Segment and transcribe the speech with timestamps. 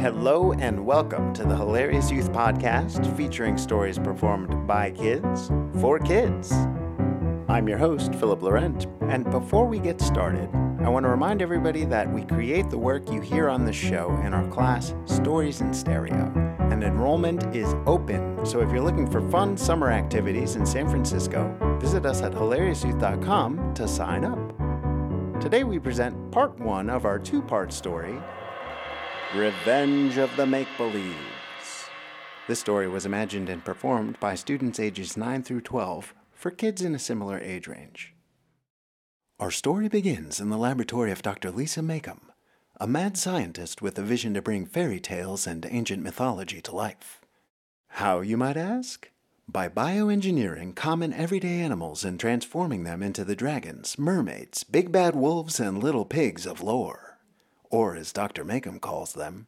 [0.00, 6.50] Hello and welcome to the Hilarious Youth Podcast featuring stories performed by kids for kids.
[7.50, 10.48] I'm your host, Phillip Laurent, and before we get started,
[10.80, 14.18] I want to remind everybody that we create the work you hear on the show
[14.24, 16.32] in our class, Stories in Stereo,
[16.70, 18.46] and enrollment is open.
[18.46, 23.74] So if you're looking for fun summer activities in San Francisco, visit us at hilariousyouth.com
[23.74, 25.42] to sign up.
[25.42, 28.18] Today we present part one of our two part story
[29.34, 31.14] Revenge of the Make Believes.
[32.48, 36.96] This story was imagined and performed by students ages 9 through 12 for kids in
[36.96, 38.12] a similar age range.
[39.38, 41.52] Our story begins in the laboratory of Dr.
[41.52, 42.32] Lisa Macomb,
[42.80, 47.20] a mad scientist with a vision to bring fairy tales and ancient mythology to life.
[47.86, 49.12] How, you might ask?
[49.48, 55.60] By bioengineering common everyday animals and transforming them into the dragons, mermaids, big bad wolves,
[55.60, 57.09] and little pigs of lore
[57.70, 58.44] or as Dr.
[58.44, 59.46] Macomb calls them,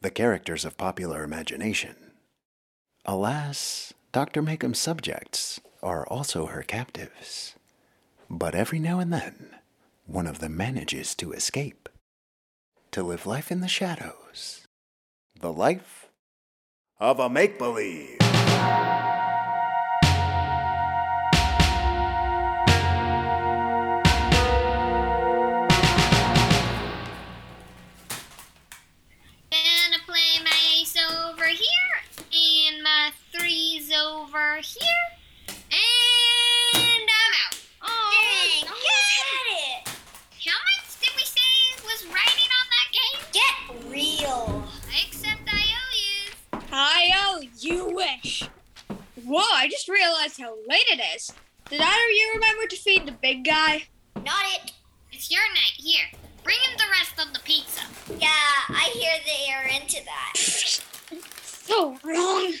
[0.00, 1.94] the characters of popular imagination.
[3.04, 4.42] Alas, Dr.
[4.42, 7.54] Macomb's subjects are also her captives.
[8.28, 9.50] But every now and then,
[10.06, 11.88] one of them manages to escape,
[12.92, 14.66] to live life in the shadows.
[15.38, 16.08] The life
[16.98, 18.18] of a make believe.
[61.80, 62.52] Wrong.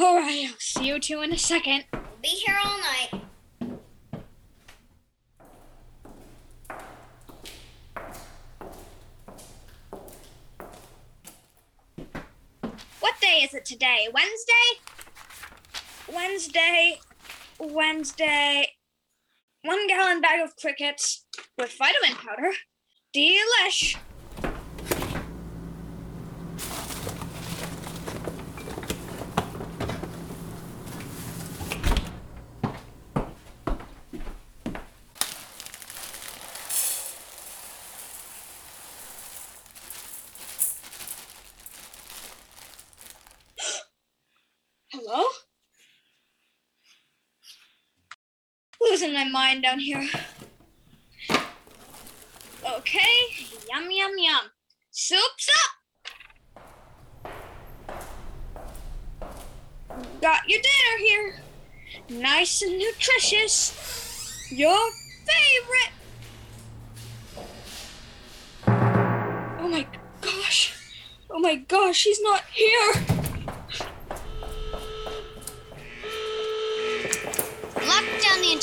[0.00, 1.84] Alright, I'll see you two in a second.
[1.92, 3.22] We'll be here all night.
[12.98, 14.08] What day is it today?
[14.12, 14.52] Wednesday?
[16.12, 16.98] Wednesday,
[17.60, 18.66] Wednesday.
[19.62, 22.50] One gallon bag of crickets with vitamin powder.
[23.16, 23.96] Delish.
[44.90, 45.22] Hello?
[48.98, 50.08] Losing my mind down here.
[52.68, 53.14] Okay,
[53.70, 54.50] yum yum yum.
[54.90, 57.32] Soup's up.
[60.20, 61.40] Got your dinner here.
[62.08, 64.50] Nice and nutritious.
[64.50, 64.90] Your
[65.28, 65.92] favorite.
[68.66, 69.86] Oh my
[70.20, 70.74] gosh.
[71.30, 73.17] Oh my gosh, she's not here.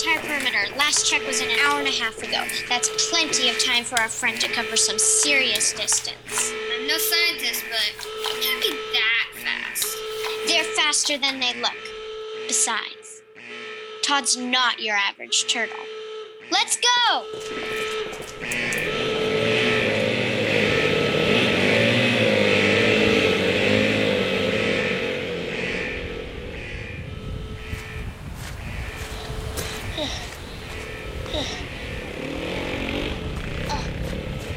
[0.05, 0.75] Entire perimeter.
[0.77, 2.43] Last check was an hour and a half ago.
[2.69, 6.51] That's plenty of time for our friend to cover some serious distance.
[6.73, 9.97] I'm no scientist, but it can't be that fast.
[10.47, 11.71] They're faster than they look.
[12.47, 13.23] Besides,
[14.03, 15.75] Todd's not your average turtle.
[16.51, 17.25] Let's go!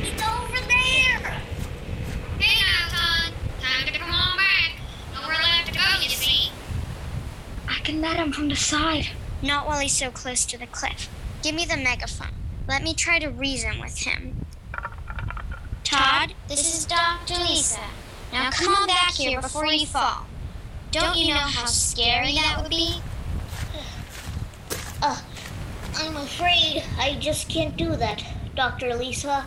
[0.00, 1.40] It's over there.
[2.38, 3.32] Hey now, Todd.
[3.60, 4.72] Time to come on back.
[5.14, 6.52] Nowhere left to go, you see.
[7.68, 9.08] I can net him from the side.
[9.42, 11.08] Not while he's so close to the cliff.
[11.42, 12.34] Give me the megaphone.
[12.68, 14.44] Let me try to reason with him.
[15.84, 17.36] Todd, this is Dr.
[17.36, 17.80] Lisa.
[18.30, 20.26] Now come on back here before you fall.
[20.90, 23.00] Don't you know how scary that would be?
[25.00, 25.18] Uh,
[25.96, 28.22] I'm afraid I just can't do that,
[28.54, 28.94] Dr.
[28.96, 29.46] Lisa.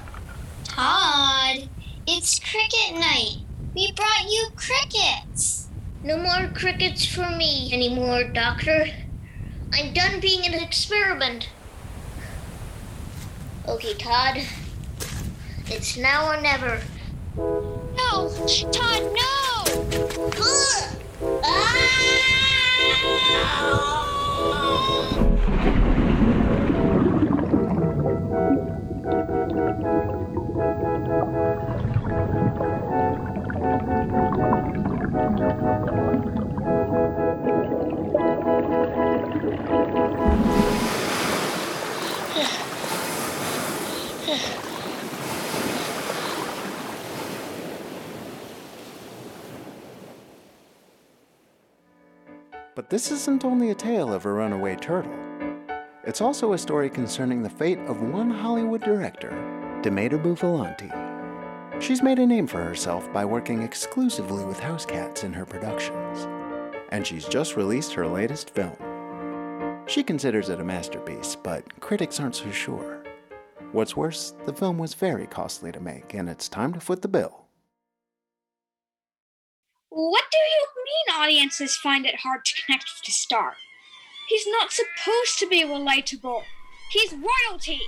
[0.64, 1.70] Todd,
[2.08, 3.36] it's cricket night.
[3.76, 5.61] We brought you crickets.
[6.04, 8.88] No more crickets for me anymore, Doctor.
[9.74, 11.50] I'm done being an experiment.
[13.68, 14.42] Okay, Todd.
[15.68, 16.82] It's now or never.
[17.38, 18.30] No,
[18.72, 19.31] Todd, no!
[52.92, 55.18] This isn't only a tale of a runaway turtle.
[56.04, 59.30] It's also a story concerning the fate of one Hollywood director,
[59.82, 60.92] Demeter Bufallanti.
[61.82, 66.28] She's made a name for herself by working exclusively with house cats in her productions,
[66.90, 68.76] and she's just released her latest film.
[69.88, 73.06] She considers it a masterpiece, but critics aren't so sure.
[73.72, 77.08] What's worse, the film was very costly to make, and it's time to foot the
[77.08, 77.46] bill.
[79.88, 80.61] What do you
[81.14, 83.56] audiences find it hard to connect with the star?
[84.28, 86.44] He's not supposed to be relatable.
[86.92, 87.82] He's royalty.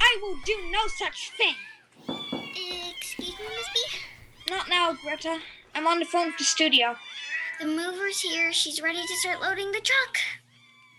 [0.00, 1.54] I will do no such thing.
[2.96, 4.50] Excuse me, Miss B?
[4.50, 5.38] Not now, Greta.
[5.74, 6.96] I'm on the phone with the studio.
[7.60, 8.52] The mover's here.
[8.52, 10.18] She's ready to start loading the truck.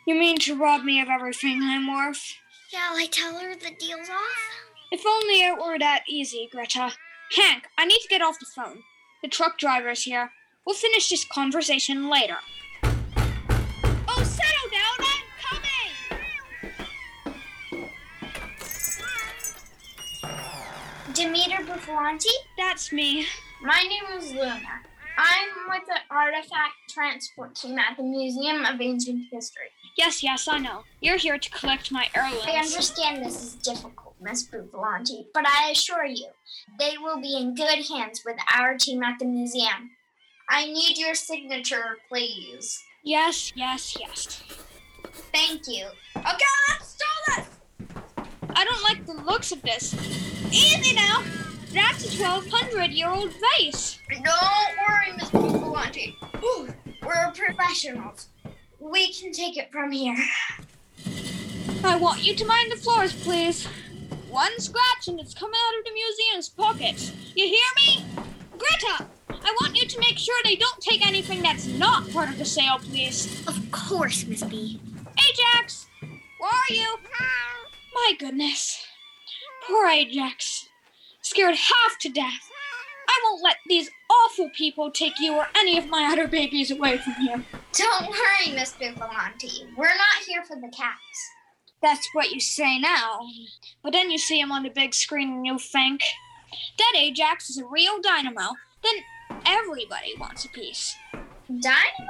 [0.06, 2.36] You mean to rob me of everything I'm worth?
[2.69, 4.59] Shall I tell her the deal's off?
[4.91, 6.91] If only it were that easy, Greta.
[7.36, 8.83] Hank, I need to get off the phone.
[9.21, 10.31] The truck driver is here.
[10.66, 12.38] We'll finish this conversation later.
[12.83, 14.98] Oh, settle down!
[15.01, 15.25] I'm
[20.21, 20.39] coming!
[21.13, 22.33] Demeter Bufallanti?
[22.57, 23.25] That's me.
[23.62, 24.83] My name is Luna.
[25.18, 29.69] I'm with the artifact transport team at the Museum of Ancient History.
[30.00, 30.86] Yes, yes, I know.
[31.01, 32.46] You're here to collect my heirlooms.
[32.48, 36.28] I understand this is difficult, Miss Bufallanti, but I assure you,
[36.80, 39.92] they will be in good hands with our team at the museum.
[40.48, 42.81] I need your signature, please.
[43.04, 44.42] Yes, yes, yes.
[45.34, 45.88] Thank you.
[46.16, 47.06] Okay, let's do
[47.36, 47.48] this!
[48.56, 49.94] I don't like the looks of this.
[50.50, 51.24] Easy now!
[51.74, 54.00] That's a 1200 year old vase.
[54.10, 56.16] Don't worry, Miss Bufallanti.
[57.04, 58.30] We're professionals.
[58.80, 60.18] We can take it from here.
[61.84, 63.68] I want you to mind the floors, please.
[64.30, 67.12] One scratch and it's coming out of the museum's pockets.
[67.36, 68.06] You hear me?
[68.52, 72.38] Greta, I want you to make sure they don't take anything that's not part of
[72.38, 73.46] the sale, please.
[73.48, 74.80] Of course, Miss B.
[75.30, 76.98] Ajax, where are you?
[77.94, 78.86] My goodness.
[79.68, 80.68] Poor Ajax.
[81.22, 82.49] Scared half to death.
[83.19, 86.98] I won't let these awful people take you or any of my other babies away
[86.98, 87.44] from here.
[87.74, 89.68] Don't worry, Miss Bufallanti.
[89.77, 91.31] We're not here for the cats.
[91.81, 93.21] That's what you say now.
[93.83, 96.01] But then you see him on the big screen and you think,
[96.77, 98.56] that Ajax is a real dynamo.
[98.83, 99.04] Then
[99.45, 100.95] everybody wants a piece.
[101.48, 102.10] Dynamo?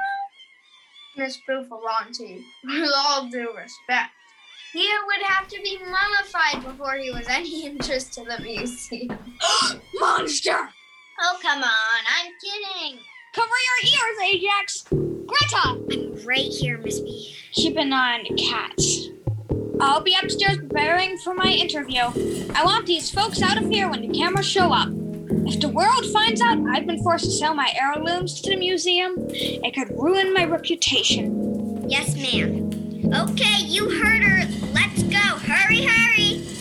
[1.17, 4.11] Miss Bufallanti, with all due respect,
[4.71, 9.17] he would have to be mummified before he was any interest to the museum.
[9.95, 10.69] Monster!
[11.21, 12.99] Oh, come on, I'm kidding.
[13.33, 14.85] Cover your ears, Ajax!
[14.89, 15.77] Greta!
[15.91, 17.35] I'm right here, Miss B.
[17.57, 19.09] Eye on cats.
[19.81, 22.03] I'll be upstairs preparing for my interview.
[22.55, 24.89] I want these folks out of here when the cameras show up.
[25.45, 29.15] If the world finds out I've been forced to sell my heirlooms to the museum,
[29.29, 31.89] it could ruin my reputation.
[31.89, 32.71] Yes, ma'am.
[33.13, 34.45] Okay, you heard her.
[34.73, 35.17] Let's go.
[35.17, 36.58] Hurry, hurry.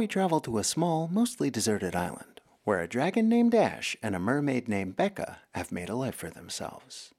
[0.00, 4.18] We travel to a small, mostly deserted island, where a dragon named Ash and a
[4.18, 7.12] mermaid named Becca have made a life for themselves.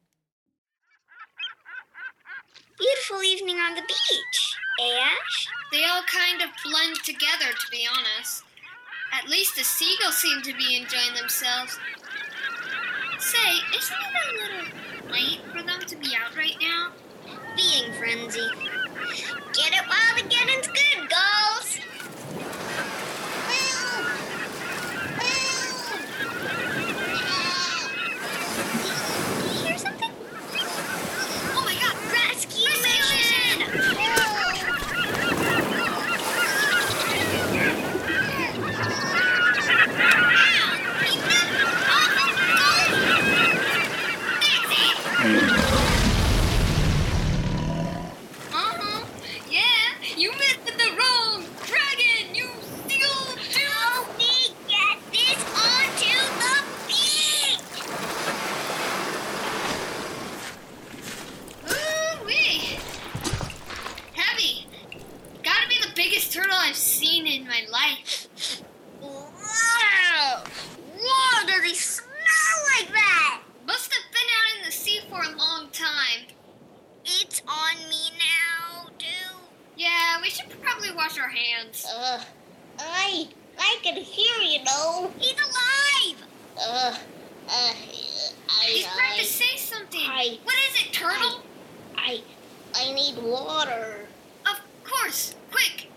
[2.79, 4.55] Beautiful evening on the beach.
[4.81, 5.47] Ash?
[5.71, 8.45] They all kind of blend together, to be honest.
[9.13, 11.77] At least the seagulls seem to be enjoying themselves.
[13.19, 16.93] Say, isn't it a little late for them to be out right now?
[17.55, 18.50] Being frenzy.
[19.53, 21.77] Get it while the getting's good, girls.
[29.63, 30.12] Hear something?
[31.53, 34.21] Oh my god, rescue mission!
[45.23, 45.37] Uh-huh.
[49.51, 52.49] Yeah, you missed the wrong dragon, you
[52.87, 53.69] steal too.
[53.69, 56.55] Help me get this onto the
[56.87, 57.61] beach!
[61.69, 62.79] Ooh-wee.
[64.15, 64.65] Heavy.
[65.43, 68.27] Gotta be the biggest turtle I've seen in my life.
[68.99, 70.43] Wow!
[70.99, 72.07] Whoa, does he smell
[72.79, 73.37] like that?
[73.67, 76.25] Must have been out in the sea for a long time.
[77.05, 79.37] It's on me now, too.
[79.77, 81.85] Yeah, we should probably wash our hands.
[81.85, 82.21] Uh,
[82.79, 85.11] I, I can hear you know.
[85.19, 86.23] He's alive!
[86.57, 86.97] Uh,
[87.47, 87.73] uh, I,
[88.65, 90.01] He's trying I, to say something.
[90.01, 91.43] I- what is it, Turtle?
[91.95, 92.21] I,
[92.75, 94.07] I need water.
[94.45, 95.35] Of course.
[95.51, 95.87] Quick,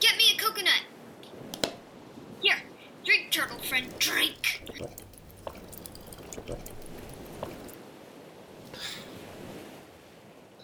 [0.00, 0.82] get me a coconut.
[2.40, 2.62] Here,
[3.04, 4.62] drink, Turtle friend, drink.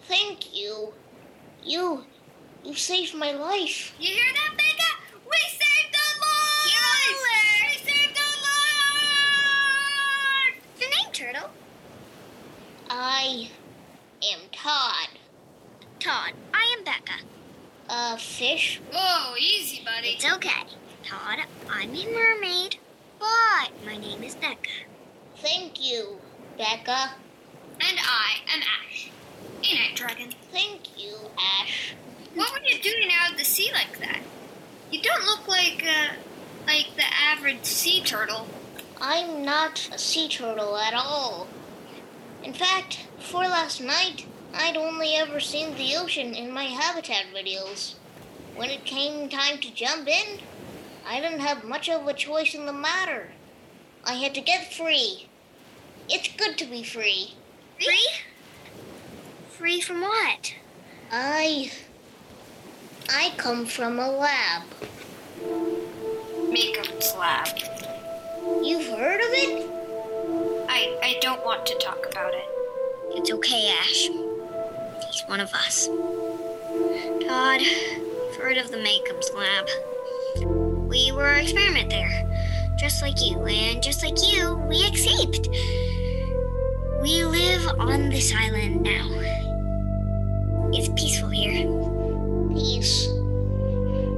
[0.07, 0.93] Thank you.
[1.63, 2.05] You,
[2.63, 3.93] you saved my life.
[3.99, 4.95] You hear that, Becca?
[5.29, 7.19] We saved a life!
[7.59, 8.19] We saved a
[10.47, 10.55] life!
[10.79, 11.49] Your name, Turtle?
[12.89, 13.49] I
[14.31, 15.09] am Todd.
[15.99, 16.33] Todd.
[16.53, 17.19] I am Becca.
[17.89, 18.17] A
[19.33, 19.43] fish?
[19.43, 20.09] Easy, buddy.
[20.09, 20.63] It's okay.
[21.03, 22.77] Todd, I'm a mermaid,
[23.19, 24.69] but my name is Becca.
[25.37, 26.19] Thank you,
[26.57, 27.11] Becca.
[27.79, 29.09] And I am Ash.
[29.63, 30.29] Ain't I, Dragon?
[30.51, 31.93] Thank you, Ash.
[32.35, 34.21] What were you doing out of the sea like that?
[34.91, 36.13] You don't look like, uh,
[36.65, 38.47] like the average sea turtle.
[38.99, 41.47] I'm not a sea turtle at all.
[42.43, 47.96] In fact, before last night, I'd only ever seen the ocean in my habitat videos.
[48.57, 50.39] When it came time to jump in,
[51.07, 53.29] I didn't have much of a choice in the matter.
[54.03, 55.27] I had to get free.
[56.09, 57.35] It's good to be free.
[57.79, 58.07] Free?
[59.49, 60.55] Free from what?
[61.11, 61.71] I.
[63.07, 64.63] I come from a lab.
[66.49, 67.59] Macomb's lab.
[68.63, 69.69] You've heard of it?
[70.67, 72.49] I, I don't want to talk about it.
[73.11, 74.07] It's okay, Ash.
[75.05, 75.87] He's one of us.
[77.27, 77.61] Todd,
[78.49, 79.67] you've of the Macomb's lab.
[80.87, 85.49] We were an experiment there, just like you, and just like you, we escaped.
[87.01, 89.09] We live on this island now.
[90.71, 91.67] It's peaceful here.
[92.53, 93.07] Peace.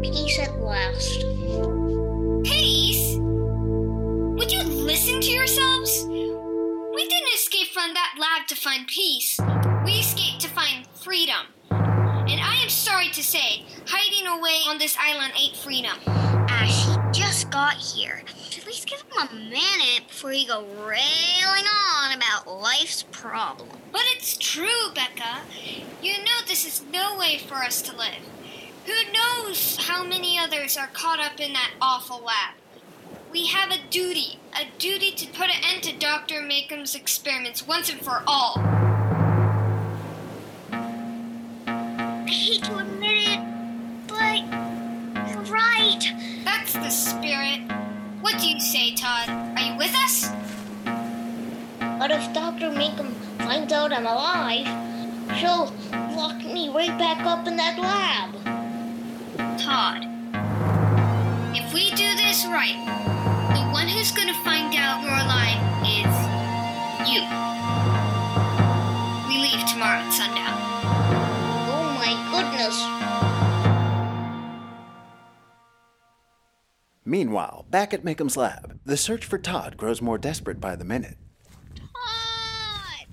[0.01, 1.21] Peace at last.
[2.43, 3.17] Peace?
[3.19, 6.05] Would you listen to yourselves?
[6.05, 9.39] We didn't escape from that lab to find peace.
[9.85, 11.47] We escaped to find freedom.
[13.19, 15.97] To say, hiding away on this island ain't freedom.
[16.47, 18.23] Ash, he just got here.
[18.57, 21.65] At least give him a minute before you go railing
[21.97, 23.67] on about life's problem.
[23.91, 25.41] But it's true, Becca.
[26.01, 28.23] You know this is no way for us to live.
[28.85, 32.55] Who knows how many others are caught up in that awful lab?
[33.33, 36.41] We have a duty, a duty to put an end to Dr.
[36.41, 38.53] Macomb's experiments once and for all.
[42.29, 42.98] I hate to admit
[47.29, 47.61] spirit.
[48.21, 49.29] What do you say, Todd?
[49.29, 50.29] Are you with us?
[51.99, 52.71] But if Dr.
[52.71, 54.65] Macomb finds out I'm alive,
[55.37, 55.71] she'll
[56.17, 58.33] lock me right back up in that lab.
[59.59, 60.07] Todd.
[61.55, 62.79] If we do this right,
[63.53, 66.15] the one who's gonna find out you're alive is
[67.13, 67.21] you.
[69.29, 70.57] We leave tomorrow at sundown.
[71.69, 72.98] Oh my goodness.
[77.09, 81.17] Meanwhile, back at Macomb's lab, the search for Todd grows more desperate by the minute.
[81.75, 83.07] Todd!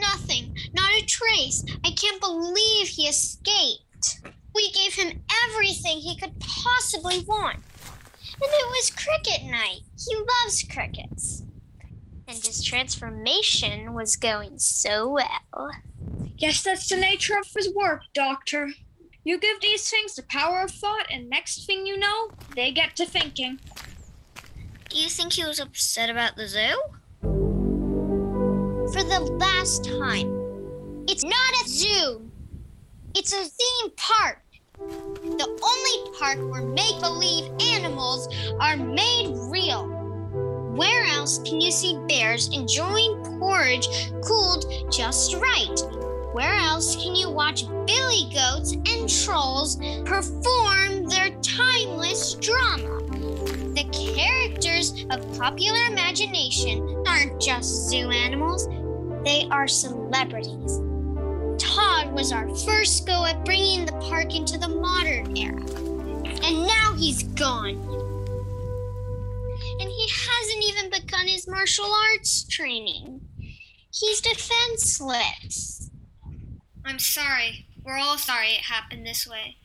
[0.00, 0.56] Nothing.
[0.72, 1.64] Not a trace.
[1.84, 4.18] I can't believe he escaped.
[4.52, 7.58] We gave him everything he could possibly want.
[7.58, 9.82] And it was cricket night.
[9.96, 11.44] He loves crickets.
[12.26, 15.70] And his transformation was going so well.
[16.36, 18.70] Guess that's the nature of his work, Doctor.
[19.26, 22.94] You give these things the power of thought, and next thing you know, they get
[22.96, 23.58] to thinking.
[24.90, 26.76] Do you think he was upset about the zoo?
[28.92, 32.30] For the last time, it's not a zoo.
[33.14, 34.42] It's a theme park.
[34.78, 38.28] The only park where make believe animals
[38.60, 39.86] are made real.
[40.76, 43.88] Where else can you see bears enjoying porridge
[44.22, 46.03] cooled just right?
[46.34, 52.98] Where else can you watch billy goats and trolls perform their timeless drama?
[53.74, 58.66] The characters of popular imagination aren't just zoo animals,
[59.24, 60.80] they are celebrities.
[61.56, 65.60] Todd was our first go at bringing the park into the modern era.
[65.60, 67.76] And now he's gone.
[69.78, 73.20] And he hasn't even begun his martial arts training.
[73.92, 75.73] He's defenseless.
[76.84, 77.66] I'm sorry.
[77.84, 79.56] We're all sorry it happened this way.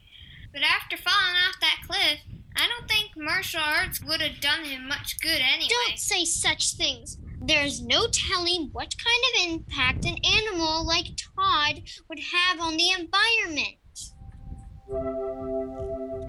[0.51, 2.19] But after falling off that cliff,
[2.55, 5.69] I don't think martial arts would have done him much good anyway.
[5.69, 7.17] Don't say such things.
[7.41, 12.89] There's no telling what kind of impact an animal like Todd would have on the
[12.89, 13.77] environment.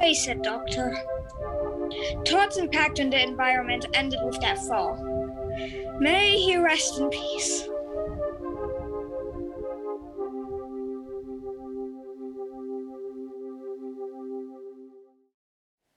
[0.00, 0.97] Face said Doctor.
[2.25, 4.97] Todd's impact on the environment ended with that fall.
[5.99, 7.68] May he rest in peace.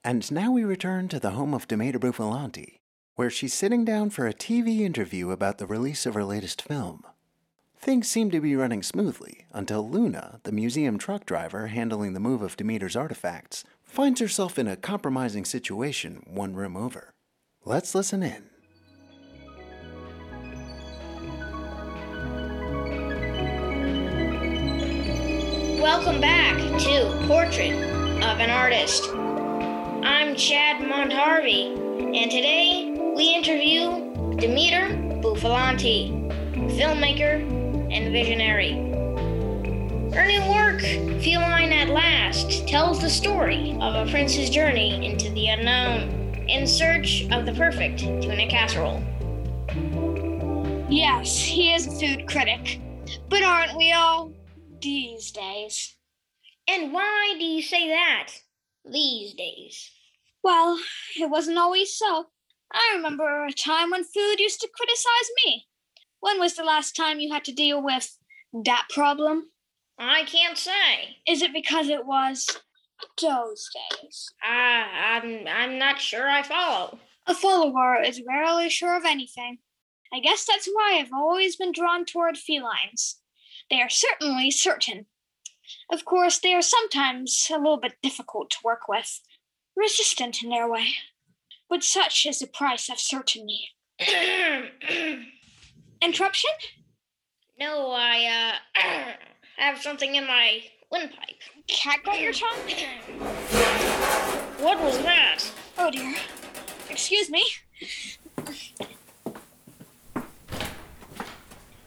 [0.05, 2.79] And now we return to the home of Demeter Bufallanti,
[3.15, 7.05] where she's sitting down for a TV interview about the release of her latest film.
[7.79, 12.41] Things seem to be running smoothly until Luna, the museum truck driver handling the move
[12.41, 17.13] of Demeter's artifacts, finds herself in a compromising situation one room over.
[17.63, 18.49] Let's listen in.
[25.81, 27.71] Welcome back to Portrait
[28.21, 29.22] of an Artist.
[30.05, 31.77] I'm Chad MontHarvey,
[32.13, 34.89] and today we interview Demeter
[35.21, 36.29] Bufallanti,
[36.77, 37.39] filmmaker
[37.89, 38.73] and visionary.
[40.13, 40.81] Her new work,
[41.21, 46.09] Feline at Last, tells the story of a prince's journey into the unknown
[46.49, 49.01] in search of the perfect tuna casserole.
[50.89, 52.81] Yes, he is a food critic.
[53.29, 54.33] But aren't we all
[54.81, 55.95] these days?
[56.67, 58.33] And why do you say that
[58.89, 59.91] these days?
[60.43, 60.79] Well,
[61.19, 62.27] it wasn't always so.
[62.71, 65.67] I remember a time when food used to criticize me.
[66.19, 68.17] When was the last time you had to deal with
[68.65, 69.49] that problem?
[69.99, 71.17] I can't say.
[71.27, 72.47] Is it because it was
[73.21, 74.29] those days?
[74.41, 76.99] I, I'm, I'm not sure I follow.
[77.27, 79.59] A follower is rarely sure of anything.
[80.13, 83.19] I guess that's why I've always been drawn toward felines.
[83.69, 85.05] They are certainly certain.
[85.91, 89.21] Of course, they are sometimes a little bit difficult to work with,
[89.75, 90.87] resistant in their way.
[91.69, 93.69] But such is the price of certainty.
[96.01, 96.51] Interruption?
[97.59, 98.79] no, I uh,
[99.59, 101.41] I have something in my windpipe.
[101.67, 102.57] Cat got your tongue?
[104.59, 105.39] What was that?
[105.77, 106.15] Oh dear.
[106.89, 107.43] Excuse me.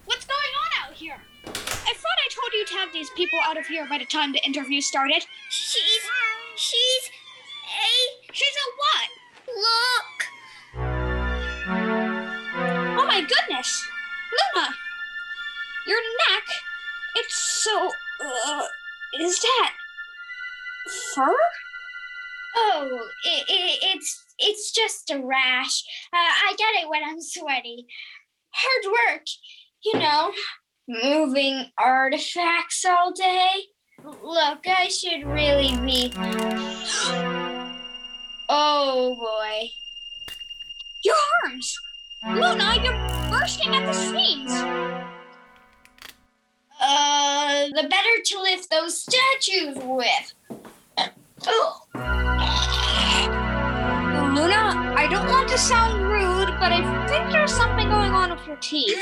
[0.05, 1.17] What's going on out here?
[1.87, 4.33] I thought I told you to have these people out of here by the time
[4.33, 5.25] the interview started.
[5.49, 6.01] She's.
[6.55, 7.09] She's.
[7.63, 8.33] A.
[8.33, 9.09] She's a what?
[9.55, 10.17] Look!
[12.99, 13.87] Oh my goodness!
[14.31, 14.75] Luna!
[15.87, 16.43] Your neck?
[17.15, 17.91] It's so.
[18.21, 18.65] Uh,
[19.19, 19.71] is that.
[21.15, 21.35] fur?
[22.57, 25.83] Oh, it, it, it's it's just a rash.
[26.11, 27.85] Uh, I get it when I'm sweaty.
[28.51, 29.25] Hard work,
[29.85, 30.31] you know,
[30.87, 33.49] moving artifacts all day.
[34.03, 36.13] Look, I should really be.
[38.49, 39.69] Oh boy.
[41.03, 41.79] Your arms!
[42.29, 44.51] Luna, you're bursting at the seams!
[46.79, 50.33] Uh, the better to lift those statues with.
[54.35, 58.45] Luna, I don't want to sound rude, but I think there's something going on with
[58.45, 58.93] your teeth.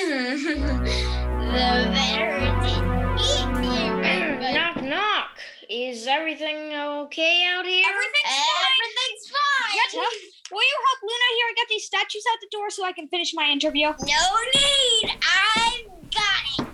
[1.56, 5.30] the to eat mm, knock, knock.
[5.70, 7.86] Is everything okay out here?
[7.88, 8.76] Everything's uh, fine.
[8.76, 10.06] Everything's fine.
[10.52, 13.34] Will you help Luna here get these statues out the door so I can finish
[13.34, 13.88] my interview?
[13.88, 13.94] No
[14.54, 15.12] need.
[15.24, 16.68] I've got it.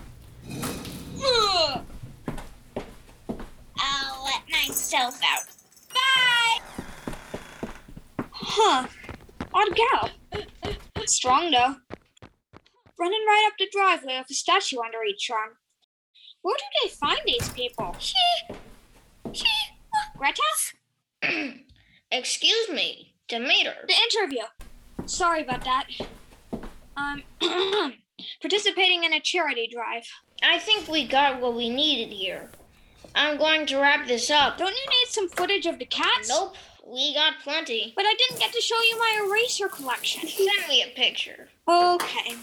[1.24, 1.84] Ugh.
[3.78, 5.46] I'll let myself out.
[5.94, 6.58] Bye.
[8.32, 8.88] Huh.
[9.54, 10.10] Odd gal.
[11.06, 11.76] Strong though.
[12.98, 15.56] Running right up the driveway with a statue under each arm.
[16.42, 17.94] Where do they find these people?
[17.98, 18.14] She.
[19.32, 19.46] She.
[20.16, 20.42] Greta?
[22.10, 23.74] Excuse me, Demeter.
[23.86, 24.42] The interview.
[25.06, 25.86] Sorry about that.
[26.96, 27.94] I'm um,
[28.40, 30.04] participating in a charity drive.
[30.42, 32.50] I think we got what we needed here.
[33.14, 34.58] I'm going to wrap this up.
[34.58, 36.28] Don't you need some footage of the cats?
[36.28, 36.54] Nope,
[36.86, 37.92] we got plenty.
[37.94, 40.28] But I didn't get to show you my eraser collection.
[40.28, 41.48] Send me a picture.
[41.68, 42.36] Okay.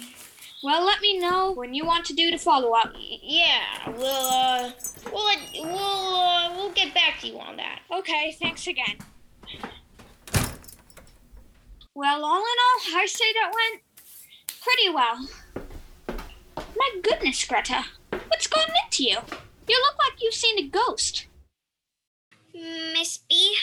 [0.62, 2.94] Well, let me know when you want to do the follow up.
[2.98, 4.72] Yeah, we'll uh,
[5.06, 5.30] we'll
[5.64, 7.80] we'll uh, we'll get back to you on that.
[7.90, 8.98] Okay, thanks again.
[11.96, 13.84] Well, all in all, I say that went
[14.62, 15.28] pretty well.
[16.76, 19.18] My goodness, Greta, what's gotten into you?
[19.68, 21.28] You look like you've seen a ghost.
[22.54, 23.56] Miss B,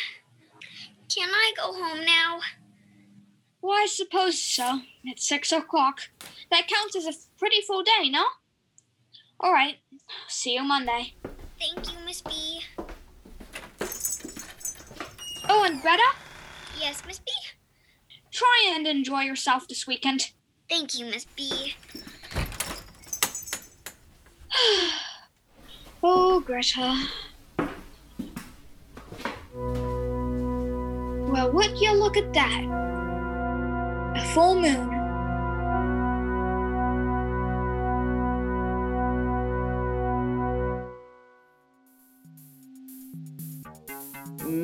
[1.15, 2.41] can I go home now?
[3.62, 4.81] Well, I suppose so.
[5.05, 6.01] It's six o'clock.
[6.51, 8.25] That counts as a pretty full day, no?
[9.40, 9.77] All right.
[10.29, 11.14] See you Monday.
[11.59, 12.61] Thank you, Miss B.
[15.49, 16.03] Oh, and Greta,
[16.81, 17.31] Yes, Miss B.
[18.33, 20.33] try and enjoy yourself this weekend.
[20.69, 21.75] Thank you, Miss B.
[26.09, 27.09] Oh, Greta.
[31.33, 33.06] Well, would you look at that?
[34.37, 34.90] A full moon.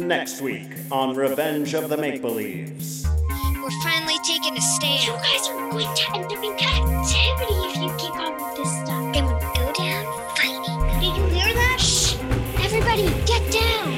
[0.07, 3.07] Next week on Revenge of the Make Believes.
[3.07, 5.07] We're finally taking a stand.
[5.07, 8.71] You guys are going to end up in captivity if you keep on with this
[8.83, 9.17] stuff.
[9.17, 10.05] It would go down
[10.37, 11.01] fighting.
[11.01, 11.79] Did you hear that?
[11.81, 12.17] Shh!
[12.63, 13.93] Everybody, get down!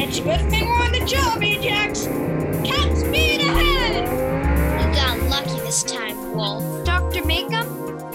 [0.00, 2.08] It's a good thing we're on the job, Ajax.
[7.12, 7.26] Dr.
[7.26, 8.08] Macomb?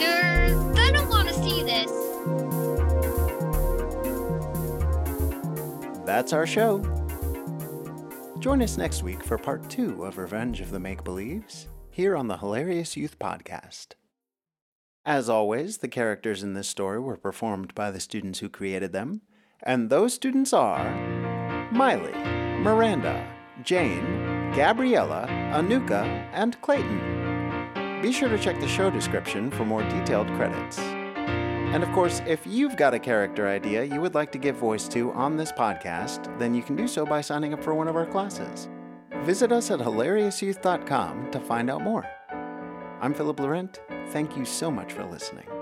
[0.75, 1.91] I don't want to see this.
[6.03, 6.79] That's our show.
[8.39, 12.27] Join us next week for part two of Revenge of the Make Believes here on
[12.27, 13.89] the Hilarious Youth Podcast.
[15.05, 19.21] As always, the characters in this story were performed by the students who created them,
[19.61, 20.91] and those students are
[21.71, 22.11] Maile,
[22.61, 23.31] Miranda,
[23.63, 26.01] Jane, Gabriela, Anouka,
[26.33, 27.16] and Clayton.
[28.01, 30.77] Be sure to check the show description for more detailed credits.
[30.77, 34.87] And of course, if you've got a character idea you would like to give voice
[34.89, 37.95] to on this podcast, then you can do so by signing up for one of
[37.95, 38.69] our classes.
[39.23, 42.05] Visit us at hilariousyouth.com to find out more.
[43.01, 43.79] I'm Phillip Laurent.
[44.09, 45.56] Thank you so much for listening.